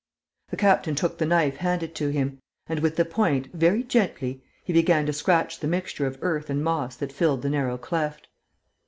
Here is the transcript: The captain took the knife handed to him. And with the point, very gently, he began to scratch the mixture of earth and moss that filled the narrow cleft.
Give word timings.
The 0.49 0.57
captain 0.57 0.95
took 0.95 1.19
the 1.19 1.27
knife 1.27 1.57
handed 1.57 1.93
to 1.93 2.09
him. 2.09 2.39
And 2.65 2.79
with 2.79 2.95
the 2.95 3.05
point, 3.05 3.49
very 3.53 3.83
gently, 3.83 4.41
he 4.63 4.73
began 4.73 5.05
to 5.05 5.13
scratch 5.13 5.59
the 5.59 5.67
mixture 5.67 6.07
of 6.07 6.17
earth 6.23 6.49
and 6.49 6.63
moss 6.63 6.95
that 6.95 7.13
filled 7.13 7.43
the 7.43 7.51
narrow 7.51 7.77
cleft. 7.77 8.27